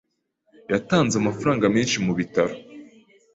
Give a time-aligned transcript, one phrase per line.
[0.71, 2.55] Yatanze amafaranga menshi mubitaro.